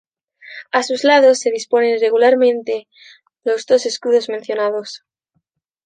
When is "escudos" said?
3.85-4.29